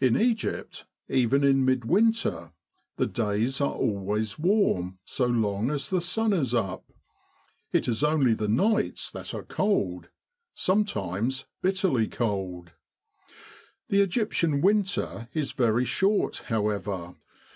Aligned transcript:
In 0.00 0.16
Egypt, 0.16 0.84
even 1.08 1.42
in 1.42 1.64
mid 1.64 1.84
winter, 1.84 2.52
the 2.96 3.08
days 3.08 3.60
are 3.60 3.72
always 3.74 4.38
warm 4.38 5.00
so 5.04 5.26
long 5.26 5.68
as 5.72 5.88
the 5.88 6.00
sun 6.00 6.32
is 6.32 6.54
up. 6.54 6.84
It 7.72 7.88
is 7.88 8.04
only 8.04 8.34
the 8.34 8.46
nights 8.46 9.10
that 9.10 9.34
are 9.34 9.42
cold, 9.42 10.10
sometimes 10.54 11.46
bitterly 11.60 12.06
cold. 12.06 12.70
The 13.88 14.00
Egyptian 14.00 14.60
winter 14.60 15.28
is 15.34 15.50
very 15.50 15.84
short, 15.84 16.44
however. 16.46 17.16